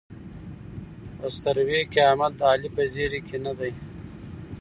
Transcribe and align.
په 1.17 1.27
ستروۍ 1.35 1.81
کې 1.91 1.99
احمد 2.09 2.33
د 2.39 2.41
علي 2.51 2.69
په 2.75 2.83
زېري 2.93 3.19
کې 3.27 3.37
نه 3.45 3.53
دی. 3.59 3.71